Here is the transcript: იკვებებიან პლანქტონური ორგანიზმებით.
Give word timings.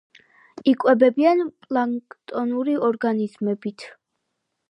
იკვებებიან 0.69 1.43
პლანქტონური 1.65 2.75
ორგანიზმებით. 2.87 3.85